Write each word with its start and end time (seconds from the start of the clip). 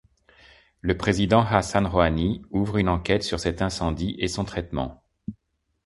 Le 0.79 0.97
président 0.97 1.41
Hassan 1.45 1.85
Rohani 1.85 2.41
ouvre 2.49 2.77
une 2.77 2.89
enquête 2.89 3.21
sur 3.21 3.39
cet 3.39 3.61
incendie 3.61 4.15
et 4.17 4.27
son 4.27 4.43
traitement. 4.43 5.03